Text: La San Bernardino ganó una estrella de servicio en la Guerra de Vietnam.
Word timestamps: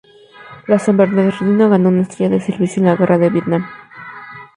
La 0.65 0.79
San 0.79 0.97
Bernardino 0.97 1.69
ganó 1.69 1.89
una 1.89 2.01
estrella 2.01 2.31
de 2.31 2.41
servicio 2.41 2.81
en 2.81 2.87
la 2.87 2.95
Guerra 2.95 3.19
de 3.19 3.29
Vietnam. 3.29 3.67